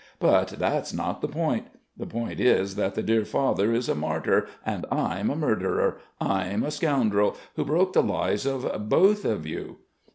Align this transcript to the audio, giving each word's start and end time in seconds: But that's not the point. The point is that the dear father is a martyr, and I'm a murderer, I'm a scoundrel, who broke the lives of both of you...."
But 0.17 0.47
that's 0.57 0.91
not 0.95 1.21
the 1.21 1.27
point. 1.27 1.67
The 1.95 2.07
point 2.07 2.39
is 2.39 2.73
that 2.73 2.95
the 2.95 3.03
dear 3.03 3.23
father 3.23 3.71
is 3.71 3.87
a 3.87 3.93
martyr, 3.93 4.47
and 4.65 4.83
I'm 4.91 5.29
a 5.29 5.35
murderer, 5.35 5.99
I'm 6.19 6.63
a 6.63 6.71
scoundrel, 6.71 7.37
who 7.55 7.65
broke 7.65 7.93
the 7.93 8.01
lives 8.01 8.47
of 8.47 8.89
both 8.89 9.25
of 9.25 9.45
you...." 9.45 9.77